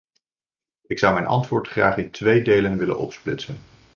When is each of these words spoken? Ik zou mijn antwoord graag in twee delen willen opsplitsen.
Ik 0.87 0.99
zou 0.99 1.13
mijn 1.13 1.25
antwoord 1.25 1.67
graag 1.67 1.97
in 1.97 2.11
twee 2.11 2.43
delen 2.43 2.77
willen 2.77 2.97
opsplitsen. 2.97 3.57